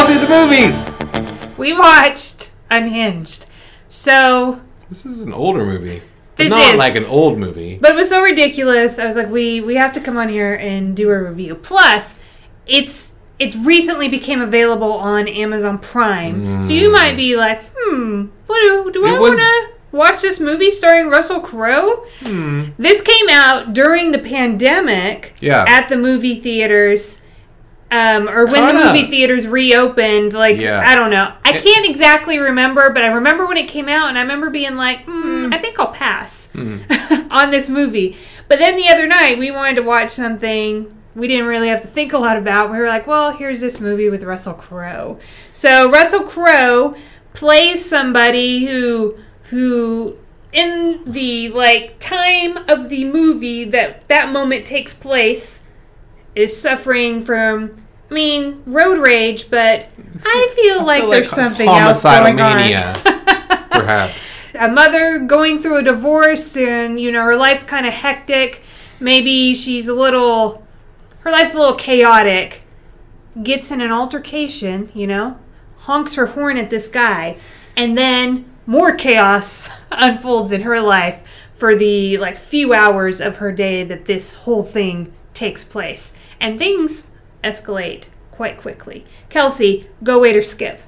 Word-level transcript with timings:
Kelsey 0.00 0.14
at 0.14 0.20
the 0.22 0.28
movies. 1.44 1.56
We 1.58 1.74
watched 1.74 2.52
Unhinged. 2.70 3.44
So, 3.90 4.60
This 4.88 5.04
is 5.04 5.22
an 5.22 5.32
older 5.34 5.62
movie, 5.64 6.00
but 6.36 6.44
This 6.44 6.50
not 6.50 6.72
is. 6.72 6.78
like 6.78 6.94
an 6.96 7.04
old 7.04 7.38
movie. 7.38 7.78
but 7.80 7.90
it 7.90 7.96
was 7.96 8.08
so 8.08 8.22
ridiculous. 8.22 8.98
I 8.98 9.04
was 9.04 9.14
like, 9.16 9.28
we 9.28 9.60
we 9.60 9.74
have 9.74 9.92
to 9.92 10.00
come 10.00 10.16
on 10.16 10.30
here 10.30 10.54
and 10.54 10.96
do 10.96 11.10
a 11.10 11.22
review. 11.22 11.54
Plus, 11.54 12.18
it's 12.66 13.12
it's 13.38 13.54
recently 13.56 14.08
became 14.08 14.40
available 14.40 14.92
on 14.94 15.28
Amazon 15.28 15.78
Prime. 15.78 16.62
So 16.62 16.72
you 16.72 16.90
might 16.90 17.16
be 17.16 17.36
like, 17.36 17.62
hmm, 17.76 18.26
what 18.46 18.58
do, 18.60 18.90
do 18.92 19.04
I 19.06 19.10
Mm. 19.10 19.20
Was- 19.20 19.30
want 19.30 19.40
to 19.40 19.68
watch 19.96 20.22
this 20.22 20.40
movie 20.40 20.70
starring 20.70 21.08
Russell 21.10 21.40
Crowe? 21.40 22.04
This 22.78 23.02
came 23.02 23.28
out 23.28 23.74
during 23.74 24.12
the 24.12 24.18
pandemic 24.18 25.34
Yeah. 25.40 25.64
at 25.68 25.88
the 25.90 25.96
movie 25.98 26.36
theaters. 26.36 27.20
Um, 27.92 28.28
or 28.28 28.46
when 28.46 28.66
the 28.66 28.72
Kinda. 28.72 28.84
movie 28.86 29.06
theaters 29.10 29.48
reopened, 29.48 30.32
like 30.32 30.58
Yeah. 30.60 30.84
I 30.86 30.94
don't 30.94 31.10
know, 31.10 31.32
I 31.44 31.50
It- 31.54 31.64
can't 31.64 31.84
exactly 31.84 32.38
remember, 32.38 32.90
but 32.90 33.02
I 33.02 33.08
remember 33.08 33.46
when 33.46 33.56
it 33.56 33.66
came 33.66 33.88
out, 33.88 34.08
and 34.08 34.16
I 34.18 34.22
remember 34.22 34.48
being 34.50 34.76
like, 34.76 35.06
mm, 35.06 35.52
I 35.52 35.58
think 35.58 35.78
I'll 35.80 35.88
pass 35.88 36.48
on 37.30 37.50
this 37.50 37.68
movie. 37.68 38.16
But 38.48 38.58
then 38.60 38.76
the 38.76 38.88
other 38.88 39.06
night, 39.06 39.38
we 39.38 39.50
wanted 39.50 39.74
to 39.76 39.82
watch 39.82 40.10
something 40.10 40.94
we 41.16 41.26
didn't 41.26 41.46
really 41.46 41.66
have 41.68 41.80
to 41.80 41.88
think 41.88 42.12
a 42.12 42.18
lot 42.18 42.36
about. 42.36 42.70
We 42.70 42.78
were 42.78 42.86
like, 42.86 43.08
well, 43.08 43.32
here's 43.32 43.60
this 43.60 43.80
movie 43.80 44.08
with 44.08 44.22
Russell 44.22 44.54
Crowe. 44.54 45.18
So 45.52 45.90
Russell 45.90 46.22
Crowe 46.22 46.94
plays 47.34 47.84
somebody 47.84 48.66
who 48.66 49.16
who 49.50 50.16
in 50.52 51.00
the 51.06 51.48
like 51.48 51.96
time 51.98 52.56
of 52.68 52.88
the 52.88 53.04
movie 53.04 53.64
that 53.64 54.06
that 54.08 54.30
moment 54.32 54.64
takes 54.64 54.94
place 54.94 55.60
is 56.34 56.60
suffering 56.60 57.20
from 57.20 57.74
I 58.10 58.14
mean 58.14 58.62
road 58.66 58.98
rage, 58.98 59.50
but 59.50 59.88
I 60.24 60.52
feel 60.54 60.84
like 60.84 61.02
feel 61.02 61.10
there's 61.10 61.26
it's 61.26 61.36
something 61.36 61.68
else 61.68 62.02
going 62.02 62.40
on. 62.40 62.60
perhaps. 63.70 64.42
a 64.54 64.68
mother 64.68 65.18
going 65.20 65.58
through 65.58 65.78
a 65.78 65.82
divorce 65.82 66.56
and 66.56 67.00
you 67.00 67.10
know 67.10 67.22
her 67.22 67.36
life's 67.36 67.62
kind 67.62 67.86
of 67.86 67.92
hectic 67.92 68.62
maybe 68.98 69.54
she's 69.54 69.88
a 69.88 69.94
little 69.94 70.66
her 71.20 71.30
life's 71.30 71.54
a 71.54 71.56
little 71.56 71.74
chaotic 71.74 72.62
gets 73.42 73.70
in 73.70 73.80
an 73.80 73.90
altercation 73.90 74.90
you 74.94 75.06
know 75.06 75.38
honks 75.78 76.14
her 76.14 76.26
horn 76.26 76.56
at 76.56 76.70
this 76.70 76.88
guy 76.88 77.36
and 77.76 77.96
then 77.96 78.44
more 78.66 78.94
chaos 78.94 79.70
unfolds 79.92 80.52
in 80.52 80.62
her 80.62 80.80
life 80.80 81.22
for 81.52 81.74
the 81.74 82.16
like 82.18 82.36
few 82.36 82.72
hours 82.72 83.20
of 83.20 83.36
her 83.36 83.52
day 83.52 83.84
that 83.84 84.06
this 84.06 84.34
whole 84.34 84.62
thing 84.62 85.12
takes 85.40 85.64
place 85.64 86.12
and 86.38 86.58
things 86.58 87.06
escalate 87.42 88.08
quite 88.30 88.56
quickly 88.58 89.04
kelsey 89.28 89.88
go 90.02 90.20
wait 90.20 90.36
or 90.36 90.42
skip 90.42 90.80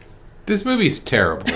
This 0.47 0.65
movie's 0.65 0.99
terrible. 0.99 1.47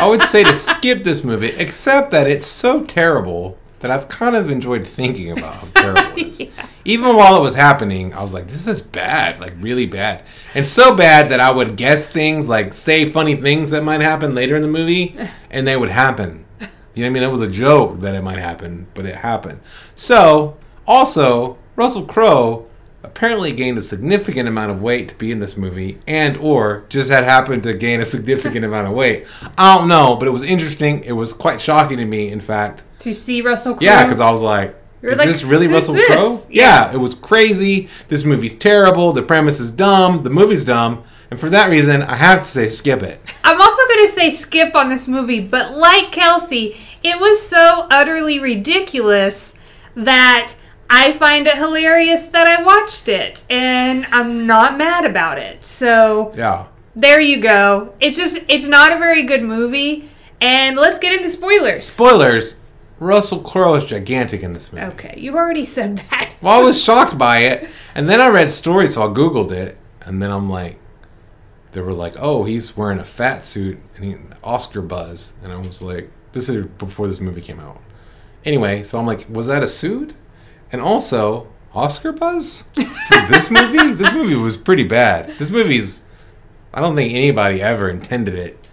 I 0.00 0.06
would 0.06 0.22
say 0.22 0.44
to 0.44 0.54
skip 0.54 1.02
this 1.02 1.24
movie, 1.24 1.48
except 1.48 2.10
that 2.12 2.26
it's 2.26 2.46
so 2.46 2.84
terrible 2.84 3.58
that 3.80 3.90
I've 3.90 4.08
kind 4.08 4.36
of 4.36 4.50
enjoyed 4.50 4.86
thinking 4.86 5.32
about 5.32 5.54
how 5.54 5.66
terrible 5.74 6.18
it 6.18 6.40
is. 6.40 6.48
Even 6.84 7.16
while 7.16 7.36
it 7.36 7.42
was 7.42 7.54
happening, 7.54 8.14
I 8.14 8.22
was 8.22 8.32
like, 8.32 8.46
this 8.46 8.66
is 8.66 8.80
bad, 8.80 9.40
like 9.40 9.52
really 9.58 9.86
bad. 9.86 10.22
And 10.54 10.66
so 10.66 10.96
bad 10.96 11.30
that 11.30 11.40
I 11.40 11.50
would 11.50 11.76
guess 11.76 12.06
things, 12.06 12.48
like 12.48 12.72
say 12.72 13.04
funny 13.04 13.34
things 13.34 13.70
that 13.70 13.84
might 13.84 14.00
happen 14.00 14.34
later 14.34 14.56
in 14.56 14.62
the 14.62 14.68
movie, 14.68 15.16
and 15.50 15.66
they 15.66 15.76
would 15.76 15.90
happen. 15.90 16.46
You 16.60 16.66
know 16.66 16.70
what 17.02 17.06
I 17.06 17.10
mean? 17.10 17.22
It 17.22 17.32
was 17.32 17.42
a 17.42 17.50
joke 17.50 18.00
that 18.00 18.14
it 18.14 18.22
might 18.22 18.38
happen, 18.38 18.86
but 18.94 19.06
it 19.06 19.16
happened. 19.16 19.60
So, 19.94 20.56
also, 20.86 21.58
Russell 21.80 22.04
Crowe 22.04 22.66
apparently 23.02 23.52
gained 23.52 23.78
a 23.78 23.80
significant 23.80 24.46
amount 24.46 24.70
of 24.70 24.82
weight 24.82 25.08
to 25.08 25.14
be 25.14 25.32
in 25.32 25.40
this 25.40 25.56
movie 25.56 25.98
and 26.06 26.36
or 26.36 26.84
just 26.90 27.10
had 27.10 27.24
happened 27.24 27.62
to 27.62 27.72
gain 27.72 28.02
a 28.02 28.04
significant 28.04 28.62
amount 28.66 28.86
of 28.86 28.92
weight. 28.92 29.26
I 29.56 29.78
don't 29.78 29.88
know, 29.88 30.14
but 30.16 30.28
it 30.28 30.30
was 30.30 30.42
interesting. 30.42 31.02
It 31.04 31.12
was 31.12 31.32
quite 31.32 31.58
shocking 31.58 31.96
to 31.96 32.04
me, 32.04 32.28
in 32.28 32.40
fact. 32.40 32.84
to 32.98 33.14
see 33.14 33.40
russell 33.40 33.72
crowe 33.72 33.82
Yeah, 33.82 34.04
because 34.04 34.20
I 34.20 34.30
was 34.30 34.42
like, 34.42 34.76
You're 35.00 35.12
is 35.12 35.18
like, 35.18 35.28
this 35.28 35.42
really 35.42 35.68
Russell? 35.68 35.94
Crowe? 35.94 36.42
Yeah. 36.50 36.90
Yeah. 36.90 36.92
it 36.92 36.98
was 36.98 37.14
crazy. 37.14 37.88
This 38.08 38.24
movie's 38.26 38.56
terrible. 38.56 39.12
The 39.12 39.22
premise 39.22 39.58
is 39.58 39.70
dumb. 39.70 40.22
The 40.22 40.28
movie's 40.28 40.66
dumb. 40.66 41.02
And 41.30 41.40
for 41.40 41.48
that 41.48 41.70
reason, 41.70 42.02
I 42.02 42.16
have 42.16 42.40
to 42.40 42.44
say 42.46 42.68
skip 42.68 43.02
it. 43.02 43.18
I'm 43.42 43.58
also 43.58 43.82
going 43.88 44.06
to 44.06 44.12
say 44.12 44.28
skip 44.28 44.76
on 44.76 44.90
this 44.90 45.08
movie, 45.08 45.40
but 45.40 45.74
like 45.78 46.12
Kelsey, 46.12 46.76
it 47.02 47.18
was 47.18 47.40
so 47.40 47.86
utterly 47.88 48.38
ridiculous 48.38 49.54
that 49.94 50.54
I 50.92 51.12
find 51.12 51.46
it 51.46 51.56
hilarious 51.56 52.26
that 52.26 52.46
I 52.48 52.62
watched 52.62 53.08
it, 53.08 53.44
and 53.48 54.06
I'm 54.10 54.46
not 54.46 54.76
mad 54.76 55.04
about 55.04 55.38
it. 55.38 55.64
So 55.64 56.32
Yeah. 56.36 56.64
there 56.96 57.20
you 57.20 57.38
go. 57.40 57.94
It's 58.00 58.16
just, 58.16 58.38
it's 58.48 58.66
not 58.66 58.92
a 58.92 58.98
very 58.98 59.22
good 59.22 59.42
movie, 59.42 60.08
and 60.40 60.76
let's 60.76 60.98
get 60.98 61.12
into 61.12 61.28
spoilers. 61.28 61.86
Spoilers, 61.86 62.56
Russell 62.98 63.40
Crowe 63.40 63.74
is 63.76 63.84
gigantic 63.84 64.42
in 64.42 64.52
this 64.52 64.72
movie. 64.72 64.86
Okay, 64.86 65.14
you've 65.16 65.36
already 65.36 65.64
said 65.64 65.98
that. 66.10 66.30
Well, 66.42 66.60
I 66.60 66.62
was 66.64 66.82
shocked 66.86 67.16
by 67.16 67.38
it, 67.44 67.68
and 67.94 68.08
then 68.10 68.20
I 68.20 68.28
read 68.28 68.50
stories, 68.50 68.94
so 68.94 69.02
I 69.02 69.06
googled 69.14 69.52
it, 69.52 69.78
and 70.02 70.20
then 70.20 70.30
I'm 70.32 70.50
like, 70.50 70.78
they 71.72 71.80
were 71.80 71.92
like, 71.94 72.14
"Oh, 72.18 72.42
he's 72.44 72.76
wearing 72.76 72.98
a 72.98 73.04
fat 73.04 73.44
suit 73.44 73.78
and 73.94 74.04
he 74.04 74.16
Oscar 74.42 74.82
buzz," 74.82 75.34
and 75.40 75.52
I 75.52 75.56
was 75.56 75.80
like, 75.80 76.10
"This 76.32 76.48
is 76.48 76.66
before 76.66 77.06
this 77.06 77.20
movie 77.20 77.40
came 77.40 77.60
out." 77.60 77.80
Anyway, 78.44 78.82
so 78.82 78.98
I'm 78.98 79.06
like, 79.06 79.26
"Was 79.30 79.46
that 79.46 79.62
a 79.62 79.68
suit?" 79.68 80.14
And 80.72 80.80
also, 80.80 81.48
Oscar 81.74 82.12
buzz 82.12 82.62
for 82.74 83.26
this 83.28 83.50
movie. 83.50 83.94
this 83.94 84.12
movie 84.12 84.34
was 84.34 84.56
pretty 84.56 84.84
bad. 84.84 85.30
This 85.38 85.50
movie's, 85.50 86.02
I 86.72 86.80
don't 86.80 86.94
think 86.96 87.12
anybody 87.12 87.60
ever 87.62 87.88
intended 87.88 88.34
it 88.34 88.68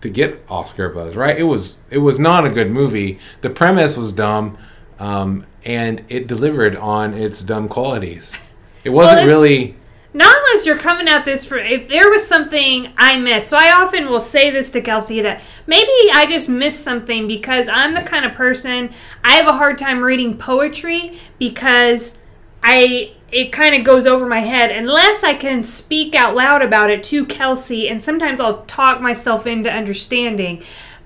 to 0.00 0.08
get 0.08 0.42
Oscar 0.48 0.88
buzz. 0.88 1.16
Right? 1.16 1.38
It 1.38 1.44
was. 1.44 1.80
It 1.90 1.98
was 1.98 2.18
not 2.18 2.46
a 2.46 2.50
good 2.50 2.70
movie. 2.70 3.18
The 3.40 3.50
premise 3.50 3.96
was 3.96 4.12
dumb. 4.12 4.58
Um, 4.98 5.46
and 5.64 6.04
it 6.08 6.26
delivered 6.26 6.76
on 6.76 7.14
its 7.14 7.42
dumb 7.42 7.68
qualities. 7.68 8.38
It 8.84 8.90
wasn't 8.90 9.22
it's- 9.22 9.28
really. 9.28 9.76
Not 10.16 10.32
unless 10.32 10.64
you're 10.64 10.78
coming 10.78 11.08
at 11.08 11.24
this 11.24 11.44
for 11.44 11.58
if 11.58 11.88
there 11.88 12.08
was 12.08 12.24
something 12.24 12.92
I 12.96 13.18
missed. 13.18 13.48
So 13.48 13.56
I 13.56 13.72
often 13.72 14.06
will 14.06 14.20
say 14.20 14.48
this 14.48 14.70
to 14.70 14.80
Kelsey 14.80 15.20
that 15.22 15.42
maybe 15.66 15.90
I 16.12 16.24
just 16.28 16.48
missed 16.48 16.84
something 16.84 17.26
because 17.26 17.68
I'm 17.68 17.94
the 17.94 18.00
kind 18.00 18.24
of 18.24 18.32
person 18.32 18.90
I 19.24 19.32
have 19.32 19.48
a 19.48 19.58
hard 19.58 19.76
time 19.76 20.00
reading 20.00 20.38
poetry 20.38 21.18
because 21.40 22.16
I 22.62 23.14
it 23.32 23.50
kind 23.50 23.74
of 23.74 23.82
goes 23.82 24.06
over 24.06 24.26
my 24.26 24.38
head 24.38 24.70
unless 24.70 25.24
I 25.24 25.34
can 25.34 25.64
speak 25.64 26.14
out 26.14 26.36
loud 26.36 26.62
about 26.62 26.90
it 26.90 27.02
to 27.04 27.26
Kelsey 27.26 27.88
and 27.88 28.00
sometimes 28.00 28.40
I'll 28.40 28.62
talk 28.66 29.00
myself 29.00 29.48
into 29.48 29.68
understanding. 29.68 30.62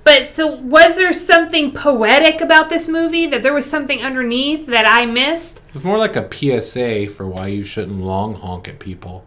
But 0.09 0.33
so 0.33 0.47
was 0.47 0.97
there 0.97 1.13
something 1.13 1.71
poetic 1.71 2.41
about 2.41 2.71
this 2.71 2.89
movie 2.89 3.27
that 3.27 3.43
there 3.43 3.53
was 3.53 3.69
something 3.69 4.01
underneath 4.01 4.65
that 4.69 4.87
I 4.87 5.05
missed? 5.05 5.59
It 5.69 5.75
was 5.75 5.85
more 5.85 5.99
like 5.99 6.17
a 6.17 6.27
PSA 6.33 7.09
for 7.13 7.29
why 7.29 7.49
you 7.49 7.63
shouldn't 7.63 8.01
long 8.01 8.33
honk 8.33 8.69
at 8.69 8.79
people. 8.79 9.27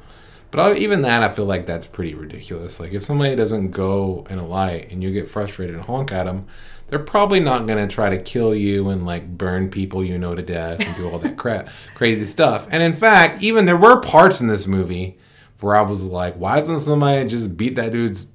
But 0.50 0.80
even 0.80 1.04
that, 1.04 1.22
I 1.22 1.30
feel 1.30 1.46
like 1.46 1.68
that's 1.68 1.86
pretty 1.86 2.16
ridiculous. 2.16 2.80
Like 2.80 2.94
if 2.94 3.04
somebody 3.04 3.36
doesn't 3.36 3.70
go 3.70 4.26
in 4.28 4.40
a 4.40 4.48
light 4.48 4.92
and 4.92 5.04
you 5.04 5.12
get 5.12 5.28
frustrated 5.28 5.76
and 5.76 5.86
honk 5.86 6.12
at 6.12 6.24
them, 6.24 6.48
they're 6.88 6.98
probably 6.98 7.42
not 7.42 7.68
gonna 7.68 7.88
try 7.88 8.10
to 8.10 8.18
kill 8.18 8.56
you 8.56 8.90
and 8.90 9.06
like 9.06 9.38
burn 9.38 9.70
people 9.70 10.04
you 10.04 10.18
know 10.18 10.34
to 10.34 10.42
death 10.42 10.84
and 10.84 10.96
do 10.96 11.08
all 11.08 11.20
that 11.20 11.38
crap, 11.38 11.70
crazy 11.94 12.26
stuff. 12.26 12.68
And 12.72 12.82
in 12.82 12.94
fact, 12.94 13.44
even 13.44 13.66
there 13.66 13.78
were 13.78 14.02
parts 14.02 14.42
in 14.42 14.48
this 14.48 14.66
movie 14.66 15.20
where 15.60 15.76
I 15.76 15.84
was 15.84 16.08
like, 16.08 16.38
why 16.38 16.58
doesn't 16.58 16.80
somebody 16.80 17.30
just 17.30 17.56
beat 17.56 17.76
that 17.76 17.92
dude's 17.92 18.32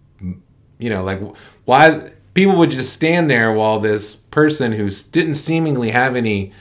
you 0.79 0.91
know, 0.91 1.03
like 1.05 1.21
why 1.65 2.13
people 2.37 2.55
would 2.57 2.71
just 2.71 2.93
stand 2.93 3.29
there 3.29 3.53
while 3.53 3.81
this 3.81 4.15
person 4.15 4.71
who 4.73 4.89
didn't 5.11 5.35
seemingly 5.35 5.91
have 5.91 6.15
any 6.15 6.53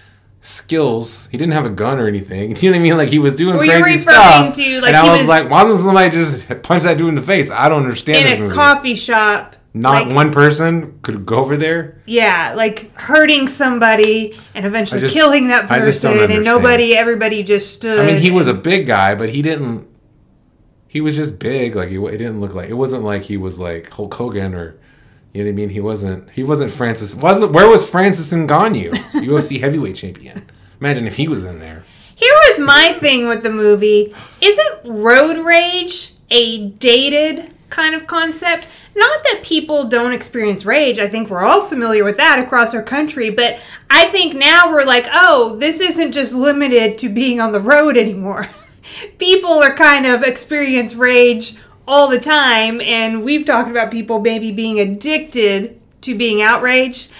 skills, 0.41 1.27
he 1.31 1.37
didn't 1.37 1.53
have 1.53 1.65
a 1.65 1.69
gun 1.69 1.99
or 1.99 2.07
anything. 2.07 2.55
You 2.61 2.71
know 2.71 2.77
what 2.77 2.79
I 2.79 2.83
mean? 2.83 2.97
Like 2.97 3.09
he 3.09 3.19
was 3.19 3.35
doing 3.35 3.57
Well, 3.57 3.65
crazy 3.67 3.77
referring 3.77 3.99
stuff. 3.99 4.55
to, 4.55 4.79
like, 4.81 4.87
and 4.89 4.97
I 4.97 5.09
was, 5.11 5.21
was- 5.21 5.27
like, 5.29 5.49
why 5.49 5.63
doesn't 5.63 5.85
somebody 5.85 6.09
just 6.11 6.63
punch 6.63 6.83
that 6.83 6.97
dude 6.97 7.09
in 7.09 7.15
the 7.15 7.21
face? 7.21 7.51
I 7.51 7.69
don't 7.69 7.83
understand 7.83 8.25
this 8.25 8.33
In 8.33 8.39
a 8.39 8.43
movie. 8.43 8.55
coffee 8.55 8.95
shop. 8.95 9.55
Not 9.73 10.07
like- 10.07 10.15
one 10.15 10.31
person 10.31 10.99
could 11.01 11.25
go 11.25 11.37
over 11.39 11.57
there. 11.57 12.01
Yeah, 12.05 12.53
like 12.55 12.91
hurting 12.97 13.47
somebody 13.47 14.37
and 14.53 14.65
eventually 14.65 15.01
just- 15.01 15.13
killing 15.13 15.49
that 15.49 15.69
I 15.69 15.79
just 15.79 16.01
don't 16.01 16.13
person, 16.17 16.31
and 16.31 16.45
nobody, 16.45 16.95
everybody 16.95 17.43
just 17.43 17.73
stood. 17.73 17.99
I 17.99 18.05
mean, 18.05 18.21
he 18.21 18.31
was 18.31 18.47
a 18.47 18.53
big 18.53 18.87
guy, 18.87 19.15
but 19.15 19.29
he 19.29 19.41
didn't. 19.41 19.87
He 20.87 21.01
was 21.01 21.17
just 21.17 21.39
big. 21.39 21.75
Like 21.75 21.89
he, 21.89 21.97
it 21.97 22.17
didn't 22.17 22.39
look 22.39 22.53
like 22.53 22.69
it 22.69 22.73
wasn't 22.75 23.03
like 23.03 23.23
he 23.23 23.35
was 23.35 23.59
like 23.59 23.89
Hulk 23.89 24.13
Hogan 24.13 24.55
or, 24.55 24.77
you 25.35 25.43
know 25.43 25.49
what 25.49 25.53
I 25.53 25.55
mean. 25.55 25.69
He 25.69 25.81
wasn't. 25.81 26.29
He 26.29 26.43
wasn't 26.43 26.71
Francis. 26.71 27.13
Wasn't 27.13 27.51
where 27.51 27.67
was 27.67 27.89
Francis 27.89 28.31
Ngannou, 28.31 28.91
UFC 29.15 29.59
heavyweight 29.59 29.97
champion? 29.97 30.49
Imagine 30.79 31.07
if 31.07 31.17
he 31.17 31.27
was 31.27 31.43
in 31.43 31.59
there. 31.59 31.83
Here 32.15 32.33
was 32.47 32.59
my 32.59 32.93
thing 32.93 33.27
with 33.27 33.43
the 33.43 33.51
movie: 33.51 34.15
isn't 34.39 34.79
road 34.85 35.45
rage 35.45 36.13
a 36.29 36.69
dated 36.69 37.51
kind 37.69 37.95
of 37.95 38.07
concept? 38.07 38.65
Not 38.95 39.23
that 39.25 39.43
people 39.43 39.89
don't 39.89 40.13
experience 40.13 40.63
rage. 40.63 40.99
I 40.99 41.09
think 41.09 41.29
we're 41.29 41.43
all 41.43 41.63
familiar 41.63 42.05
with 42.05 42.15
that 42.15 42.39
across 42.39 42.73
our 42.73 42.83
country. 42.83 43.29
But 43.29 43.59
I 43.89 44.05
think 44.05 44.35
now 44.35 44.71
we're 44.71 44.85
like, 44.85 45.07
oh, 45.11 45.57
this 45.57 45.81
isn't 45.81 46.13
just 46.13 46.33
limited 46.33 46.97
to 46.99 47.09
being 47.09 47.41
on 47.41 47.51
the 47.51 47.59
road 47.59 47.97
anymore. 47.97 48.47
people 49.17 49.51
are 49.51 49.75
kind 49.75 50.05
of 50.05 50.23
experience 50.23 50.95
rage 50.95 51.57
all 51.87 52.07
the 52.07 52.19
time, 52.19 52.81
and 52.81 53.23
we've 53.23 53.45
talked 53.45 53.69
about 53.69 53.91
people 53.91 54.19
maybe 54.19 54.51
being 54.51 54.79
addicted 54.79 55.79
to 56.01 56.15
being 56.15 56.41
outraged. 56.41 57.11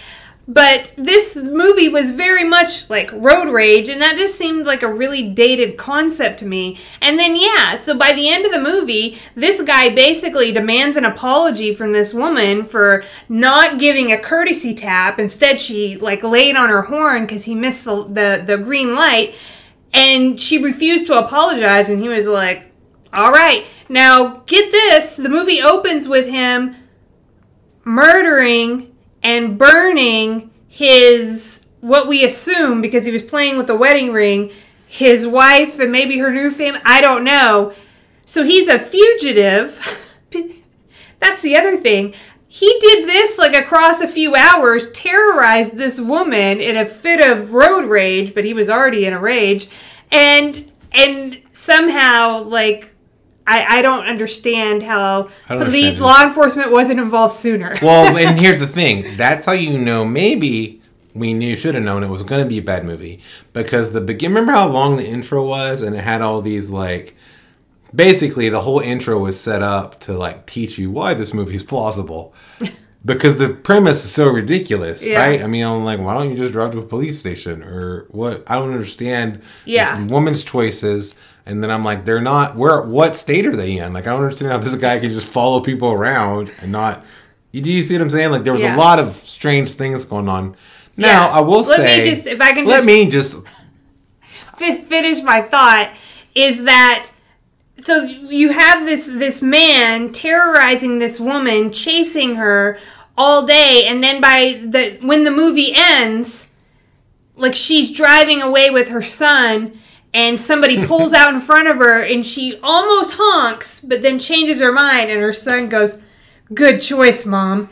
But 0.48 0.94
this 0.96 1.36
movie 1.36 1.90
was 1.90 2.12
very 2.12 2.44
much 2.44 2.88
like 2.88 3.12
road 3.12 3.52
rage, 3.52 3.90
and 3.90 4.00
that 4.02 4.16
just 4.16 4.36
seemed 4.36 4.68
like 4.68 4.84
a 4.84 4.94
really 4.94 5.28
dated 5.28 5.76
concept 5.76 6.38
to 6.40 6.46
me. 6.46 6.78
And 7.02 7.18
then, 7.18 7.36
yeah, 7.36 7.74
so 7.74 7.98
by 7.98 8.14
the 8.14 8.30
end 8.30 8.46
of 8.46 8.52
the 8.52 8.62
movie, 8.62 9.18
this 9.34 9.60
guy 9.64 9.90
basically 9.90 10.52
demands 10.52 10.98
an 10.98 11.06
apology 11.06 11.74
from 11.74 11.94
this 11.94 12.14
woman 12.14 12.64
for 12.64 13.04
not 13.28 13.80
giving 13.80 14.12
a 14.12 14.20
courtesy 14.20 14.76
tap. 14.76 15.18
Instead, 15.18 15.60
she 15.60 15.98
like 15.98 16.22
laid 16.22 16.56
on 16.56 16.70
her 16.70 16.84
horn 16.84 17.24
because 17.24 17.46
he 17.46 17.56
missed 17.56 17.86
the, 17.86 18.04
the, 18.04 18.44
the 18.46 18.58
green 18.58 18.94
light, 18.94 19.34
and 19.94 20.40
she 20.40 20.62
refused 20.62 21.08
to 21.08 21.18
apologize. 21.18 21.90
And 21.90 22.00
he 22.00 22.08
was 22.08 22.28
like, 22.28 22.72
All 23.16 23.32
right, 23.32 23.66
now 23.88 24.44
get 24.46 24.72
this. 24.72 25.16
The 25.16 25.30
movie 25.30 25.62
opens 25.62 26.06
with 26.06 26.28
him 26.28 26.76
murdering 27.86 28.94
and 29.24 29.58
burning 29.58 30.52
his 30.68 31.66
what 31.80 32.08
we 32.08 32.26
assume 32.26 32.82
because 32.82 33.06
he 33.06 33.12
was 33.12 33.24
playing 33.24 33.58
with 33.58 33.70
a 33.70 33.76
wedding 33.76 34.12
ring 34.12 34.52
his 34.88 35.26
wife 35.26 35.80
and 35.80 35.92
maybe 35.92 36.18
her 36.18 36.32
new 36.32 36.52
family 36.52 36.82
i 36.84 37.00
don't 37.00 37.24
know. 37.24 37.72
So 38.26 38.44
he's 38.44 38.68
a 38.68 38.80
fugitive. 38.80 39.80
That's 41.20 41.42
the 41.42 41.56
other 41.56 41.78
thing. 41.78 42.14
He 42.48 42.78
did 42.82 43.06
this 43.06 43.38
like 43.38 43.56
across 43.56 44.02
a 44.02 44.08
few 44.08 44.36
hours 44.36 44.92
terrorized 44.92 45.78
this 45.78 46.02
woman 46.02 46.60
in 46.60 46.76
a 46.76 46.86
fit 46.86 47.22
of 47.22 47.54
road 47.54 47.86
rage 47.88 48.34
but 48.34 48.44
he 48.44 48.54
was 48.54 48.70
already 48.70 49.06
in 49.06 49.14
a 49.14 49.20
rage. 49.20 49.70
And 50.12 50.70
and 50.92 51.42
somehow 51.54 52.44
like 52.44 52.95
I, 53.48 53.80
I 53.80 53.82
don't 53.82 54.06
understand 54.06 54.84
how 54.84 55.30
don't 55.48 55.60
police 55.60 56.00
understand 56.00 56.00
law 56.00 56.24
enforcement 56.24 56.72
wasn't 56.72 57.00
involved 57.00 57.34
sooner. 57.34 57.76
Well, 57.82 58.18
and 58.18 58.40
here's 58.44 58.60
the 58.60 58.68
thing. 58.68 59.16
That's 59.18 59.46
how 59.46 59.52
you 59.52 59.78
know 59.78 60.04
maybe 60.06 60.82
we 61.14 61.34
knew 61.34 61.56
should 61.56 61.76
have 61.76 61.84
known 61.84 62.04
it 62.04 62.10
was 62.10 62.24
going 62.24 62.44
to 62.44 62.50
be 62.50 62.58
a 62.58 62.64
bad 62.64 62.84
movie 62.84 63.22
because 63.54 63.92
the 63.92 64.02
begin. 64.02 64.32
Remember 64.32 64.54
how 64.54 64.68
long 64.68 64.98
the 64.98 65.06
intro 65.06 65.46
was, 65.46 65.82
and 65.82 65.96
it 65.96 66.04
had 66.04 66.22
all 66.22 66.42
these 66.42 66.72
like. 66.72 67.16
Basically, 67.94 68.50
the 68.50 68.62
whole 68.62 68.82
intro 68.82 69.18
was 69.20 69.40
set 69.40 69.62
up 69.62 70.02
to 70.02 70.14
like 70.14 70.46
teach 70.48 70.78
you 70.78 70.92
why 70.92 71.14
this 71.14 71.34
movie's 71.34 71.64
plausible. 71.64 72.34
Because 73.06 73.38
the 73.38 73.50
premise 73.50 74.04
is 74.04 74.12
so 74.12 74.28
ridiculous, 74.30 75.06
Yeah. 75.06 75.20
right? 75.20 75.44
I 75.44 75.48
mean, 75.48 75.64
I'm 75.64 75.84
like, 75.86 76.00
why 76.00 76.16
don't 76.16 76.32
you 76.32 76.36
just 76.36 76.54
drive 76.54 76.72
to 76.72 76.80
a 76.80 76.84
police 76.84 77.20
station 77.20 77.62
or 77.62 78.08
what? 78.10 78.44
I 78.48 78.56
don't 78.56 78.72
understand 78.74 79.42
Yeah. 79.66 79.96
this 79.98 80.10
woman's 80.12 80.44
choices. 80.44 81.14
And 81.46 81.62
then 81.64 81.70
I'm 81.70 81.84
like, 81.86 82.06
they're 82.06 82.20
not. 82.22 82.56
Where? 82.56 82.82
What 82.82 83.16
state 83.16 83.46
are 83.46 83.56
they 83.56 83.78
in? 83.78 83.94
Like, 83.94 84.08
I 84.08 84.14
don't 84.14 84.24
understand 84.24 84.52
how 84.52 84.58
this 84.58 84.74
guy 84.74 84.98
can 85.00 85.12
just 85.12 85.28
follow 85.28 85.60
people 85.60 85.92
around 85.92 86.52
and 86.62 86.72
not. 86.72 87.06
Do 87.52 87.72
you 87.72 87.84
see 87.84 87.94
what 87.94 88.02
I'm 88.02 88.10
saying? 88.10 88.32
Like, 88.32 88.44
there 88.44 88.54
was 88.54 88.64
Yeah. 88.64 88.76
a 88.76 88.80
lot 88.80 88.98
of 88.98 89.14
strange 89.14 89.70
things 89.74 90.04
going 90.06 90.28
on. 90.28 90.56
Now, 90.98 91.08
Yeah. 91.08 91.28
I 91.28 91.40
will 91.42 91.62
Let 91.62 91.80
me 91.80 91.86
say, 91.86 92.10
just- 92.10 92.26
if 92.28 92.42
I 92.42 92.54
can 92.54 92.66
let 92.66 92.78
just- 92.78 92.88
me 92.88 93.08
just. 93.10 93.36
fi- 94.58 94.82
finish 94.82 95.22
my 95.22 95.42
thought 95.42 95.90
is 96.34 96.64
that 96.64 97.10
so 97.78 98.04
you 98.04 98.50
have 98.50 98.86
this 98.86 99.08
this 99.08 99.42
man 99.42 100.12
terrorizing 100.12 101.00
this 101.00 101.20
woman 101.20 101.72
chasing 101.72 102.36
her 102.36 102.80
all 103.18 103.46
day 103.46 103.86
and 103.86 104.04
then 104.04 104.22
by 104.22 104.62
the 104.66 104.98
when 105.02 105.24
the 105.24 105.32
movie 105.32 105.74
ends 105.76 106.52
like 107.36 107.56
she's 107.56 107.96
driving 107.96 108.42
away 108.42 108.70
with 108.70 108.90
her 108.90 109.02
son 109.02 109.80
and 110.14 110.40
somebody 110.40 110.86
pulls 110.86 111.14
out 111.14 111.34
in 111.34 111.42
front 111.42 111.68
of 111.68 111.78
her 111.78 112.04
and 112.04 112.26
she 112.26 112.60
almost 112.64 113.14
honks 113.16 113.80
but 113.80 114.02
then 114.02 114.20
changes 114.20 114.62
her 114.62 114.72
mind 114.72 115.10
and 115.10 115.22
her 115.22 115.34
son 115.34 115.70
goes 115.70 116.02
good 116.54 116.82
choice 116.82 117.26
mom 117.26 117.70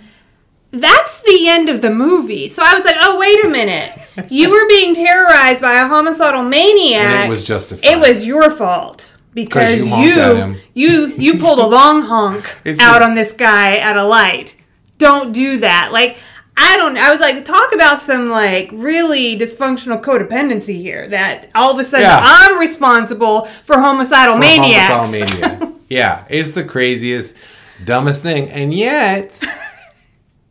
that's 0.74 1.22
the 1.22 1.48
end 1.48 1.70
of 1.70 1.84
the 1.84 1.92
movie. 1.92 2.50
So 2.50 2.64
I 2.66 2.74
was 2.74 2.84
like, 2.84 2.96
oh, 2.98 3.20
wait 3.20 3.46
a 3.46 3.48
minute. 3.48 3.96
You 4.32 4.50
were 4.50 4.68
being 4.68 4.96
terrorized 4.96 5.62
by 5.62 5.76
a 5.76 5.88
homicidal 5.88 6.42
maniac. 6.42 7.06
And 7.06 7.26
it 7.26 7.30
was 7.30 7.44
justified. 7.44 7.88
It 7.88 8.00
was 8.00 8.26
your 8.26 8.50
fault. 8.50 9.13
Because 9.34 9.86
you 9.88 9.94
you 9.96 10.56
you 10.74 11.08
you 11.18 11.38
pulled 11.40 11.60
a 11.60 11.66
long 11.68 12.02
honk 12.04 12.46
out 12.80 13.02
a- 13.02 13.06
on 13.06 13.16
this 13.16 13.32
guy 13.32 13.78
at 13.78 13.98
a 13.98 14.04
light. 14.04 14.56
Don't 14.98 15.32
do 15.32 15.58
that. 15.60 15.92
Like 15.92 16.18
I 16.56 16.78
don't 16.78 16.98
I 16.98 17.10
was 17.10 17.20
like 17.20 17.44
talk 17.46 17.74
about 17.74 17.98
some 18.00 18.30
like 18.30 18.70
really 18.72 19.38
dysfunctional 19.38 20.02
codependency 20.04 20.78
here 20.78 21.08
that 21.10 21.50
all 21.56 21.72
of 21.72 21.80
a 21.80 21.84
sudden 21.84 22.06
Yeah. 22.06 22.20
I'm 22.22 22.60
responsible 22.60 23.46
for 23.64 23.80
homicidal 23.80 24.36
for 24.36 24.40
maniacs. 24.40 24.88
homicidal 25.14 25.40
mania. 25.50 25.74
yeah, 25.90 26.26
it's 26.30 26.54
the 26.54 26.64
craziest, 26.64 27.38
dumbest 27.84 28.22
thing, 28.22 28.50
and 28.52 28.72
yet, 28.74 29.40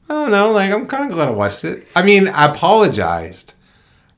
I 0.08 0.12
don't 0.14 0.30
know. 0.32 0.50
Like, 0.52 0.72
I'm 0.72 0.86
kind 0.86 1.04
of 1.08 1.12
glad 1.12 1.28
I 1.28 1.30
watched 1.30 1.64
it. 1.64 1.86
I 1.96 2.02
mean, 2.02 2.28
I 2.28 2.46
apologized. 2.50 3.54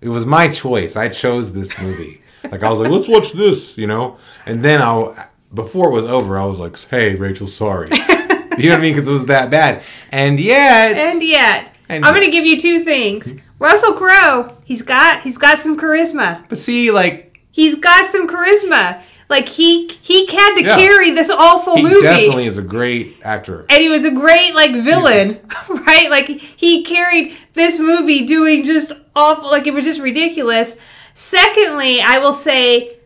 It 0.01 0.09
was 0.09 0.27
my 0.27 0.49
choice. 0.49 0.97
I 0.97 1.09
chose 1.09 1.53
this 1.53 1.79
movie. 1.81 2.21
Like, 2.55 2.63
I 2.63 2.71
was 2.71 2.79
like, 2.79 2.91
let's 2.91 3.09
watch 3.09 3.33
this, 3.33 3.77
you 3.77 3.87
know. 3.87 4.17
And 4.47 4.63
then 4.63 4.81
I, 4.81 5.29
before 5.53 5.89
it 5.89 5.93
was 5.93 6.05
over, 6.05 6.39
I 6.39 6.45
was 6.45 6.59
like, 6.59 6.79
hey, 6.89 7.15
Rachel, 7.17 7.47
sorry. 7.49 7.89
you 7.93 7.97
know 7.99 8.07
what 8.07 8.59
I 8.59 8.81
mean? 8.81 8.93
Because 8.93 9.09
it 9.09 9.13
was 9.13 9.27
that 9.27 9.51
bad. 9.51 9.83
And 10.13 10.39
yet, 10.39 10.97
And 10.97 11.23
yet, 11.23 11.75
And 11.89 12.05
I'm 12.05 12.15
yet. 12.15 12.21
going 12.21 12.31
to 12.31 12.37
give 12.37 12.47
you 12.47 12.59
two 12.59 12.81
things. 12.85 13.41
Russell 13.59 13.95
Crowe, 13.95 14.57
he's 14.65 14.83
got 14.83 15.23
he's 15.23 15.39
got 15.39 15.59
some 15.59 15.79
charisma. 15.79 16.49
but 16.49 16.59
see, 16.59 16.91
like, 16.91 17.41
He's 17.51 17.77
got 17.77 18.05
some 18.07 18.29
charisma. 18.29 19.01
Like 19.31 19.49
he 19.49 19.87
he 19.89 20.27
had 20.27 20.55
to 20.57 20.63
Yeah. 20.65 20.77
carry 20.77 21.11
this 21.13 21.31
awful 21.31 21.77
he 21.77 21.83
movie. 21.85 22.03
definitely 22.03 22.47
is 22.47 22.59
a 22.59 22.63
great 22.63 23.17
actor. 23.23 23.65
and 23.71 23.81
he 23.81 23.89
was 23.89 24.05
a 24.05 24.11
great 24.11 24.55
like 24.55 24.73
villain, 24.73 25.41
right? 25.87 26.11
Like 26.11 26.27
he 26.27 26.83
carried 26.83 27.35
this 27.55 27.79
movie 27.79 28.27
doing 28.27 28.65
just 28.65 28.93
awful 29.17 29.51
like 29.51 29.67
it 29.67 29.73
was 29.73 29.85
just 29.85 30.01
ridiculous. 30.01 30.77
Secondly, 31.15 32.01
I 32.01 32.19
will 32.19 32.33
say 32.33 32.97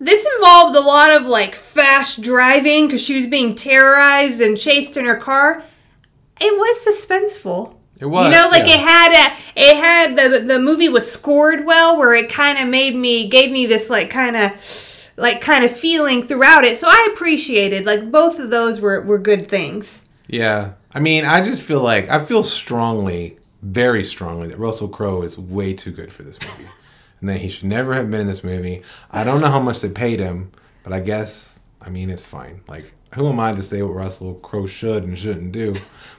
this 0.00 0.26
involved 0.36 0.76
a 0.76 0.80
lot 0.80 1.12
of 1.12 1.26
like 1.26 1.54
fast 1.54 2.20
driving 2.20 2.86
because 2.86 3.02
she 3.02 3.14
was 3.14 3.26
being 3.26 3.54
terrorized 3.54 4.40
and 4.40 4.58
chased 4.58 4.96
in 4.96 5.04
her 5.04 5.16
car. 5.16 5.62
It 6.40 6.52
was 6.58 6.84
suspenseful. 6.84 7.76
It 8.00 8.06
was. 8.06 8.26
You 8.26 8.36
know, 8.36 8.48
like 8.50 8.66
yeah. 8.66 8.74
it 8.74 8.80
had 8.80 9.12
a, 9.12 9.36
it 9.56 9.76
had 9.76 10.16
the 10.16 10.40
the 10.40 10.58
movie 10.58 10.88
was 10.88 11.10
scored 11.10 11.64
well, 11.64 11.96
where 11.96 12.12
it 12.12 12.28
kind 12.28 12.58
of 12.58 12.68
made 12.68 12.96
me 12.96 13.28
gave 13.28 13.52
me 13.52 13.66
this 13.66 13.88
like 13.88 14.10
kind 14.10 14.36
of 14.36 15.12
like 15.16 15.40
kind 15.40 15.64
of 15.64 15.70
feeling 15.70 16.24
throughout 16.24 16.64
it. 16.64 16.76
So 16.76 16.88
I 16.88 17.10
appreciated 17.12 17.86
like 17.86 18.10
both 18.10 18.40
of 18.40 18.50
those 18.50 18.80
were 18.80 19.00
were 19.00 19.18
good 19.18 19.48
things. 19.48 20.06
Yeah. 20.26 20.72
I 20.92 21.00
mean, 21.00 21.24
I 21.24 21.44
just 21.44 21.62
feel 21.62 21.80
like 21.80 22.08
I 22.08 22.24
feel 22.24 22.42
strongly, 22.42 23.38
very 23.62 24.02
strongly 24.02 24.48
that 24.48 24.58
Russell 24.58 24.88
Crowe 24.88 25.22
is 25.22 25.38
way 25.38 25.72
too 25.72 25.92
good 25.92 26.12
for 26.12 26.24
this 26.24 26.38
movie. 26.40 26.70
And 27.24 27.30
that 27.30 27.40
he 27.40 27.48
should 27.48 27.64
never 27.64 27.94
have 27.94 28.10
been 28.10 28.20
in 28.20 28.26
this 28.26 28.44
movie. 28.44 28.82
I 29.10 29.24
don't 29.24 29.40
know 29.40 29.48
how 29.48 29.58
much 29.58 29.80
they 29.80 29.88
paid 29.88 30.20
him, 30.20 30.52
but 30.82 30.92
I 30.92 31.00
guess 31.00 31.58
I 31.80 31.88
mean 31.88 32.10
it's 32.10 32.26
fine. 32.26 32.60
Like 32.68 32.92
who 33.14 33.26
am 33.28 33.40
I 33.40 33.52
to 33.54 33.62
say 33.62 33.80
what 33.80 33.94
Russell 33.94 34.34
Crowe 34.34 34.66
should 34.66 35.04
and 35.04 35.18
shouldn't 35.18 35.52
do? 35.52 35.74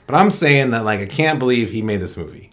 But 0.08 0.16
I'm 0.16 0.32
saying 0.32 0.70
that 0.70 0.84
like 0.84 0.98
I 0.98 1.06
can't 1.06 1.38
believe 1.38 1.70
he 1.70 1.80
made 1.80 2.00
this 2.00 2.16
movie. 2.16 2.50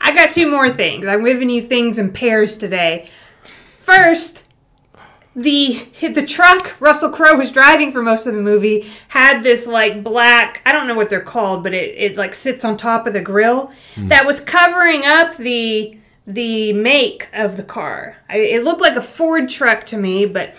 I 0.00 0.12
got 0.12 0.30
two 0.30 0.50
more 0.50 0.68
things. 0.68 1.06
I'm 1.06 1.24
giving 1.24 1.48
you 1.48 1.62
things 1.62 1.96
in 1.96 2.12
pairs 2.12 2.58
today. 2.58 3.08
First, 3.44 4.44
the 5.36 5.86
the 6.00 6.26
truck 6.26 6.80
Russell 6.80 7.10
Crowe 7.10 7.38
was 7.38 7.52
driving 7.52 7.92
for 7.92 8.02
most 8.02 8.26
of 8.26 8.34
the 8.34 8.40
movie 8.40 8.90
had 9.08 9.44
this 9.44 9.68
like 9.68 10.02
black 10.02 10.60
I 10.66 10.72
don't 10.72 10.88
know 10.88 10.94
what 10.94 11.08
they're 11.08 11.20
called, 11.20 11.62
but 11.62 11.72
it, 11.72 11.94
it 11.96 12.16
like 12.16 12.34
sits 12.34 12.64
on 12.64 12.76
top 12.76 13.06
of 13.06 13.12
the 13.12 13.20
grill 13.20 13.72
hmm. 13.94 14.08
that 14.08 14.26
was 14.26 14.40
covering 14.40 15.04
up 15.04 15.36
the 15.36 15.98
the 16.26 16.72
make 16.72 17.28
of 17.32 17.56
the 17.56 17.62
car. 17.62 18.16
I, 18.28 18.38
it 18.38 18.64
looked 18.64 18.80
like 18.80 18.96
a 18.96 19.02
Ford 19.02 19.48
truck 19.48 19.84
to 19.86 19.96
me, 19.96 20.26
but 20.26 20.54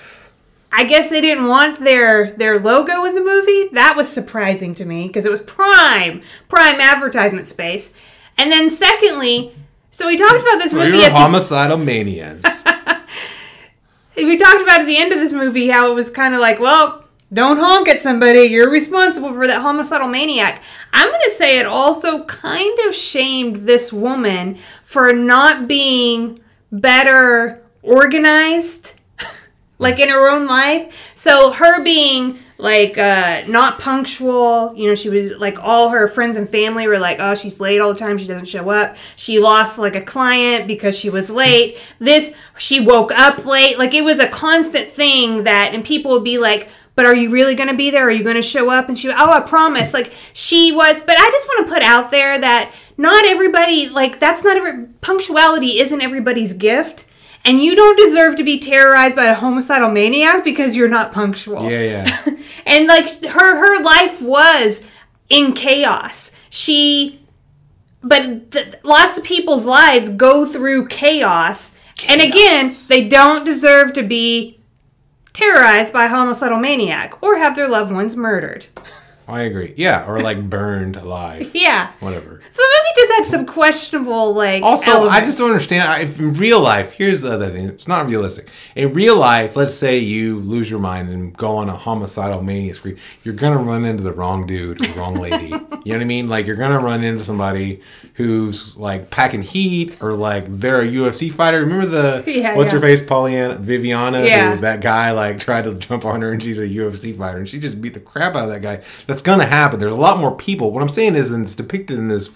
I 0.71 0.83
guess 0.83 1.09
they 1.09 1.21
didn't 1.21 1.47
want 1.47 1.79
their 1.79 2.31
their 2.31 2.59
logo 2.59 3.05
in 3.05 3.15
the 3.15 3.23
movie. 3.23 3.69
That 3.73 3.95
was 3.95 4.09
surprising 4.09 4.75
to 4.75 4.85
me 4.85 5.07
because 5.07 5.25
it 5.25 5.31
was 5.31 5.41
prime 5.41 6.21
prime 6.49 6.79
advertisement 6.79 7.47
space. 7.47 7.93
And 8.37 8.51
then 8.51 8.69
secondly, 8.69 9.55
so 9.89 10.07
we 10.07 10.17
talked 10.17 10.41
about 10.41 10.57
this 10.57 10.73
movie 10.73 10.97
you're 10.97 11.05
at 11.05 11.09
the 11.09 11.15
homicidal 11.15 11.77
manias. 11.77 12.43
we 14.17 14.35
talked 14.35 14.61
about 14.61 14.81
at 14.81 14.87
the 14.87 14.97
end 14.97 15.13
of 15.13 15.19
this 15.19 15.31
movie 15.31 15.69
how 15.69 15.89
it 15.89 15.95
was 15.95 16.09
kind 16.09 16.33
of 16.33 16.41
like, 16.41 16.59
well, 16.59 17.04
don't 17.33 17.57
honk 17.57 17.87
at 17.89 18.01
somebody. 18.01 18.41
You're 18.41 18.69
responsible 18.69 19.33
for 19.33 19.47
that 19.47 19.61
homicidal 19.61 20.07
maniac. 20.07 20.61
I'm 20.93 21.09
going 21.09 21.21
to 21.25 21.31
say 21.31 21.59
it 21.59 21.65
also 21.65 22.23
kind 22.25 22.77
of 22.87 22.95
shamed 22.95 23.57
this 23.57 23.91
woman 23.91 24.57
for 24.83 25.11
not 25.11 25.67
being 25.67 26.39
better 26.71 27.63
organized, 27.81 28.93
like 29.79 29.99
in 29.99 30.09
her 30.09 30.29
own 30.29 30.45
life. 30.45 31.11
So 31.15 31.51
her 31.51 31.83
being 31.83 32.39
like 32.57 32.97
uh, 32.97 33.43
not 33.47 33.79
punctual, 33.79 34.73
you 34.75 34.87
know, 34.87 34.95
she 34.95 35.09
was 35.09 35.33
like 35.33 35.59
all 35.59 35.89
her 35.89 36.07
friends 36.07 36.37
and 36.37 36.47
family 36.47 36.87
were 36.87 36.99
like, 36.99 37.17
oh, 37.19 37.35
she's 37.35 37.59
late 37.59 37.81
all 37.81 37.91
the 37.91 37.99
time. 37.99 38.17
She 38.17 38.27
doesn't 38.27 38.47
show 38.47 38.69
up. 38.69 38.95
She 39.15 39.39
lost 39.39 39.77
like 39.77 39.95
a 39.95 40.01
client 40.01 40.67
because 40.67 40.97
she 40.97 41.09
was 41.09 41.29
late. 41.29 41.77
This, 41.99 42.33
she 42.57 42.79
woke 42.79 43.11
up 43.11 43.45
late. 43.45 43.77
Like 43.77 43.93
it 43.93 44.03
was 44.03 44.19
a 44.19 44.27
constant 44.29 44.89
thing 44.89 45.43
that, 45.43 45.73
and 45.73 45.83
people 45.83 46.11
would 46.11 46.23
be 46.23 46.37
like, 46.37 46.69
but 46.95 47.05
are 47.05 47.13
you 47.13 47.29
really 47.29 47.55
going 47.55 47.69
to 47.69 47.75
be 47.75 47.91
there? 47.91 48.07
Are 48.07 48.11
you 48.11 48.23
going 48.23 48.37
to 48.37 48.41
show 48.41 48.69
up? 48.69 48.87
And 48.87 48.97
she, 48.97 49.09
oh, 49.09 49.13
I 49.31 49.41
promise. 49.41 49.93
Like 49.93 50.13
she 50.33 50.71
was, 50.71 51.01
but 51.01 51.17
I 51.19 51.29
just 51.29 51.47
want 51.47 51.67
to 51.67 51.73
put 51.73 51.83
out 51.83 52.09
there 52.09 52.39
that 52.39 52.73
not 52.97 53.25
everybody, 53.25 53.89
like 53.89 54.19
that's 54.19 54.43
not 54.43 54.57
every 54.57 54.85
punctuality 55.01 55.79
isn't 55.79 56.01
everybody's 56.01 56.53
gift. 56.53 57.05
And 57.43 57.59
you 57.59 57.75
don't 57.75 57.97
deserve 57.97 58.37
to 58.37 58.43
be 58.43 58.59
terrorized 58.59 59.15
by 59.15 59.25
a 59.25 59.35
homicidal 59.35 59.89
maniac 59.89 60.43
because 60.43 60.75
you're 60.75 60.89
not 60.89 61.11
punctual. 61.11 61.69
Yeah, 61.69 61.81
yeah. 61.81 62.35
and 62.65 62.87
like 62.87 63.07
her 63.23 63.55
her 63.57 63.83
life 63.83 64.19
was 64.19 64.81
in 65.29 65.53
chaos. 65.53 66.31
She 66.49 67.21
but 68.01 68.51
th- 68.51 68.75
lots 68.83 69.17
of 69.17 69.23
people's 69.23 69.65
lives 69.65 70.09
go 70.09 70.45
through 70.45 70.87
chaos, 70.87 71.75
and 72.07 72.21
again, 72.21 72.71
they 72.87 73.07
don't 73.07 73.43
deserve 73.43 73.93
to 73.93 74.03
be 74.03 74.59
terrorized 75.35 75.91
by 75.91 76.05
a 76.05 76.09
homicidal 76.09 76.57
maniac 76.57 77.21
or 77.21 77.37
have 77.37 77.55
their 77.55 77.67
loved 77.67 77.91
ones 77.91 78.15
murdered. 78.15 78.65
I 79.27 79.41
agree. 79.41 79.73
Yeah, 79.75 80.07
or 80.07 80.19
like 80.19 80.49
burned 80.49 80.95
alive. 80.95 81.51
Yeah. 81.65 81.91
Whatever. 81.99 82.41
So 82.51 82.61
the 82.61 82.79
movie 82.83 83.07
does 83.07 83.15
have 83.17 83.25
some 83.25 83.45
questionable 83.45 84.33
like. 84.33 84.61
Also, 84.61 85.07
I 85.07 85.21
just 85.21 85.37
don't 85.37 85.49
understand. 85.51 86.03
If 86.03 86.19
in 86.19 86.33
real 86.33 86.59
life, 86.61 86.91
here's 86.91 87.21
the 87.21 87.33
other 87.33 87.49
thing. 87.49 87.67
It's 87.69 87.87
not 87.87 88.07
realistic. 88.07 88.49
In 88.75 88.93
real 88.93 89.17
life, 89.17 89.55
let's 89.55 89.73
say 89.73 89.97
you 89.97 90.39
lose 90.41 90.69
your 90.69 90.79
mind 90.79 91.09
and 91.09 91.35
go 91.35 91.55
on 91.55 91.69
a 91.69 91.75
homicidal 91.75 92.43
mania 92.43 92.73
spree, 92.75 92.97
you're 93.23 93.33
gonna 93.33 93.57
run 93.57 93.85
into 93.85 94.03
the 94.03 94.11
wrong 94.13 94.45
dude 94.45 94.85
or 94.85 94.99
wrong 94.99 95.15
lady. 95.15 95.45
you 95.47 95.57
know 95.57 95.65
what 95.65 96.01
I 96.01 96.03
mean? 96.03 96.27
Like 96.27 96.45
you're 96.45 96.55
gonna 96.55 96.79
run 96.79 97.03
into 97.03 97.23
somebody 97.23 97.81
who's 98.15 98.75
like 98.77 99.09
packing 99.09 99.41
heat 99.41 100.01
or 100.01 100.13
like 100.13 100.45
they're 100.45 100.81
a 100.81 100.87
UFC 100.87 101.31
fighter. 101.31 101.61
Remember 101.61 101.85
the 101.85 102.23
Yeah, 102.31 102.55
what's 102.55 102.71
her 102.71 102.79
face, 102.79 103.01
Pollyanna, 103.01 103.55
Viviana? 103.55 104.23
Yeah. 104.23 104.55
That 104.57 104.81
guy 104.81 105.11
like 105.11 105.39
tried 105.39 105.63
to 105.63 105.73
jump 105.75 106.05
on 106.05 106.21
her 106.21 106.31
and 106.31 106.43
she's 106.43 106.59
a 106.59 106.67
UFC 106.67 107.17
fighter 107.17 107.37
and 107.37 107.47
she 107.47 107.59
just 107.59 107.81
beat 107.81 107.93
the 107.93 107.99
crap 107.99 108.35
out 108.35 108.43
of 108.43 108.49
that 108.49 108.61
guy. 108.61 108.83
That's 109.07 109.14
gonna 109.21 109.45
happen. 109.45 109.79
There's 109.79 109.91
a 109.91 109.95
lot 109.95 110.19
more 110.19 110.35
people. 110.35 110.71
What 110.71 110.81
I'm 110.81 110.89
saying 110.89 111.15
is, 111.15 111.31
and 111.31 111.43
it's 111.43 111.55
depicted 111.55 111.97
in 111.97 112.07
this 112.07 112.29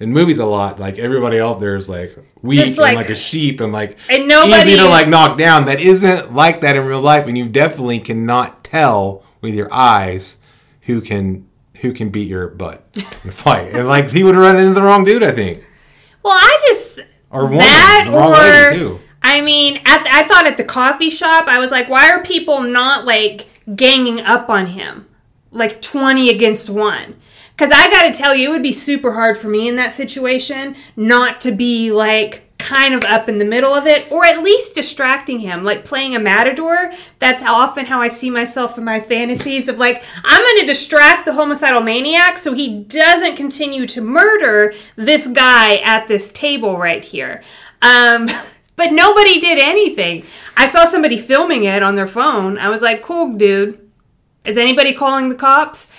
in 0.00 0.12
movies 0.12 0.38
a 0.38 0.46
lot. 0.46 0.78
Like 0.78 0.98
everybody 0.98 1.40
out 1.40 1.60
there 1.60 1.74
is 1.76 1.88
like 1.88 2.16
weak 2.42 2.76
like- 2.78 2.88
and 2.90 2.96
like 2.96 3.08
a 3.10 3.14
sheep 3.16 3.60
and 3.60 3.72
like 3.72 3.96
And 4.10 4.28
nobody- 4.28 4.72
easy 4.72 4.76
to 4.76 4.86
like 4.86 5.08
knock 5.08 5.38
down. 5.38 5.66
That 5.66 5.80
isn't 5.80 6.34
like 6.34 6.60
that 6.62 6.76
in 6.76 6.86
real 6.86 7.00
life, 7.00 7.26
and 7.26 7.36
you 7.36 7.48
definitely 7.48 8.00
cannot 8.00 8.62
tell 8.64 9.22
with 9.40 9.54
your 9.54 9.72
eyes 9.72 10.36
who 10.82 11.00
can 11.00 11.46
who 11.80 11.92
can 11.92 12.08
beat 12.08 12.28
your 12.28 12.48
butt 12.48 12.84
in 12.94 13.28
a 13.28 13.32
fight. 13.32 13.72
And 13.74 13.86
like 13.88 14.10
he 14.10 14.22
would 14.24 14.34
run 14.36 14.56
into 14.56 14.74
the 14.74 14.82
wrong 14.82 15.04
dude, 15.04 15.22
I 15.22 15.32
think, 15.32 15.64
Well, 16.22 16.34
I 16.34 16.58
just 16.68 17.00
or 17.30 17.42
woman, 17.44 17.58
that 17.58 18.04
the 18.06 18.12
wrong 18.12 18.32
lady 18.32 18.84
or. 18.84 19.00
I 19.22 19.40
mean, 19.40 19.78
at, 19.84 20.06
I 20.06 20.22
thought 20.28 20.46
at 20.46 20.56
the 20.56 20.64
coffee 20.64 21.10
shop, 21.10 21.48
I 21.48 21.58
was 21.58 21.72
like, 21.72 21.88
why 21.88 22.10
are 22.10 22.22
people 22.22 22.62
not 22.62 23.04
like 23.04 23.46
ganging 23.74 24.20
up 24.20 24.48
on 24.48 24.66
him, 24.66 25.05
like 25.56 25.82
twenty 25.82 26.30
against 26.30 26.70
one? 26.70 27.16
Because 27.56 27.72
I 27.72 27.90
got 27.90 28.02
to 28.02 28.12
tell 28.12 28.34
you, 28.34 28.48
it 28.48 28.52
would 28.52 28.62
be 28.62 28.72
super 28.72 29.12
hard 29.12 29.38
for 29.38 29.48
me 29.48 29.66
in 29.66 29.76
that 29.76 29.94
situation 29.94 30.76
not 30.94 31.40
to 31.40 31.52
be 31.52 31.90
like 31.90 32.42
kind 32.58 32.94
of 32.94 33.04
up 33.04 33.28
in 33.28 33.38
the 33.38 33.44
middle 33.44 33.72
of 33.72 33.86
it, 33.86 34.10
or 34.10 34.24
at 34.24 34.42
least 34.42 34.74
distracting 34.74 35.38
him, 35.38 35.62
like 35.62 35.84
playing 35.84 36.16
a 36.16 36.18
matador. 36.18 36.92
That's 37.18 37.42
often 37.42 37.86
how 37.86 38.00
I 38.00 38.08
see 38.08 38.28
myself 38.28 38.76
in 38.76 38.84
my 38.84 38.98
fantasies 38.98 39.68
of 39.68 39.78
like, 39.78 40.02
I'm 40.24 40.42
going 40.42 40.60
to 40.60 40.66
distract 40.66 41.26
the 41.26 41.34
homicidal 41.34 41.80
maniac 41.80 42.38
so 42.38 42.52
he 42.52 42.82
doesn't 42.82 43.36
continue 43.36 43.86
to 43.86 44.00
murder 44.00 44.74
this 44.96 45.28
guy 45.28 45.76
at 45.76 46.08
this 46.08 46.30
table 46.32 46.76
right 46.76 47.04
here. 47.04 47.42
Um, 47.82 48.28
but 48.74 48.92
nobody 48.92 49.38
did 49.38 49.58
anything. 49.58 50.24
I 50.56 50.66
saw 50.66 50.84
somebody 50.84 51.18
filming 51.18 51.64
it 51.64 51.82
on 51.82 51.94
their 51.94 52.08
phone. 52.08 52.58
I 52.58 52.68
was 52.68 52.82
like, 52.82 53.00
cool, 53.00 53.34
dude. 53.34 53.85
Is 54.46 54.56
anybody 54.56 54.92
calling 54.92 55.28
the 55.28 55.34
cops? 55.34 55.90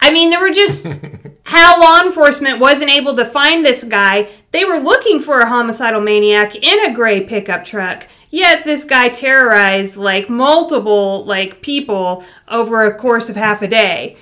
I 0.00 0.12
mean, 0.12 0.30
there 0.30 0.40
were 0.40 0.50
just 0.50 0.86
how 1.44 1.80
law 1.80 2.06
enforcement 2.06 2.60
wasn't 2.60 2.90
able 2.90 3.16
to 3.16 3.24
find 3.24 3.64
this 3.64 3.82
guy. 3.84 4.28
They 4.52 4.64
were 4.64 4.78
looking 4.78 5.20
for 5.20 5.40
a 5.40 5.48
homicidal 5.48 6.00
maniac 6.00 6.54
in 6.54 6.84
a 6.90 6.94
gray 6.94 7.20
pickup 7.22 7.64
truck. 7.64 8.06
Yet 8.30 8.64
this 8.64 8.84
guy 8.84 9.08
terrorized 9.08 9.96
like 9.96 10.28
multiple 10.28 11.24
like 11.24 11.62
people 11.62 12.24
over 12.46 12.84
a 12.84 12.94
course 12.96 13.28
of 13.28 13.36
half 13.36 13.62
a 13.62 13.68
day, 13.68 14.16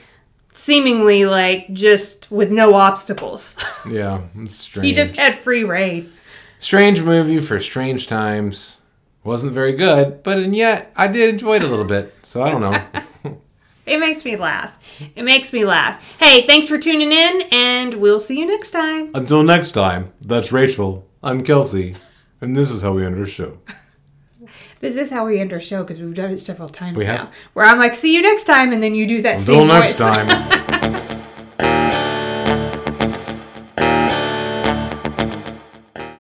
seemingly 0.52 1.26
like 1.26 1.73
just 1.73 2.30
with 2.30 2.52
no 2.52 2.75
obstacles. 2.75 3.56
Yeah, 3.88 4.23
it's 4.37 4.56
strange. 4.56 4.87
he 4.87 4.92
just 4.92 5.14
had 5.16 5.37
free 5.38 5.62
rein. 5.62 6.12
strange 6.59 7.02
movie 7.02 7.38
for 7.40 7.61
strange 7.61 8.09
times. 8.09 8.83
Wasn't 9.23 9.52
very 9.52 9.75
good, 9.75 10.23
but 10.25 10.38
and 10.38 10.56
yet 10.56 10.90
I 10.97 11.06
did 11.06 11.28
enjoy 11.30 11.56
it 11.56 11.62
a 11.62 11.68
little 11.68 11.85
bit. 11.85 12.12
So 12.25 12.42
I 12.42 12.50
don't 12.50 12.61
know. 12.62 12.83
It 13.87 14.00
makes 14.00 14.25
me 14.25 14.37
laugh. 14.37 14.78
It 15.14 15.23
makes 15.23 15.52
me 15.52 15.64
laugh. 15.64 16.02
Hey, 16.19 16.45
thanks 16.47 16.66
for 16.69 16.76
tuning 16.78 17.12
in, 17.12 17.43
and 17.52 17.95
we'll 17.95 18.19
see 18.21 18.38
you 18.38 18.45
next 18.47 18.73
time. 18.73 19.11
Until 19.14 19.43
next 19.45 19.71
time, 19.73 20.12
that's 20.21 20.50
Rachel. 20.50 21.09
I'm 21.23 21.43
Kelsey, 21.45 21.95
and 22.40 22.57
this 22.57 22.71
is 22.71 22.83
how 22.83 22.93
we 22.95 23.05
end 23.07 23.16
our 23.19 23.26
show. 23.26 23.59
This 24.81 24.97
is 24.97 25.11
how 25.11 25.26
we 25.26 25.40
end 25.40 25.52
our 25.52 25.61
show 25.61 25.83
because 25.83 26.00
we've 26.00 26.14
done 26.14 26.31
it 26.31 26.38
several 26.38 26.69
times 26.69 26.99
We 26.99 27.05
now. 27.05 27.16
have. 27.19 27.33
Where 27.55 27.64
I'm 27.64 27.78
like, 27.78 27.95
see 27.95 28.14
you 28.14 28.23
next 28.23 28.45
time, 28.45 28.73
and 28.73 28.83
then 28.83 28.95
you 28.95 29.07
do 29.07 29.23
that 29.23 29.38
Until 29.38 29.61
same 29.61 29.69
next 29.69 29.99
voice. 29.99 30.16
time. 30.16 30.64